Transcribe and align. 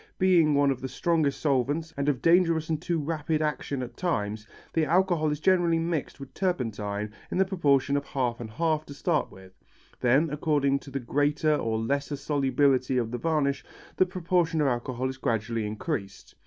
Being 0.17 0.55
one 0.55 0.71
of 0.71 0.81
the 0.81 0.87
strongest 0.89 1.39
solvents 1.39 1.93
and 1.95 2.09
of 2.09 2.23
dangerous 2.23 2.69
and 2.69 2.81
too 2.81 2.97
rapid 2.99 3.39
action 3.39 3.83
at 3.83 3.95
times, 3.97 4.47
the 4.73 4.83
alcohol 4.83 5.29
is 5.29 5.39
generally 5.39 5.77
mixed 5.77 6.19
with 6.19 6.33
turpentine 6.33 7.13
to 7.29 7.35
the 7.35 7.45
proportion 7.45 7.95
of 7.95 8.03
half 8.05 8.39
and 8.39 8.49
half 8.49 8.83
to 8.87 8.95
start 8.95 9.31
with. 9.31 9.51
Then, 9.99 10.31
according 10.31 10.79
to 10.79 10.89
the 10.89 10.99
greater 10.99 11.55
or 11.55 11.77
lesser 11.77 12.15
solubility 12.15 12.97
of 12.97 13.11
the 13.11 13.19
varnish, 13.19 13.63
the 13.97 14.07
proportion 14.07 14.59
of 14.59 14.65
alcohol 14.65 15.07
is 15.07 15.17
gradually 15.17 15.67
increased. 15.67 16.33